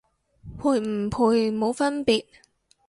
[0.57, 2.25] 賠唔賠冇分別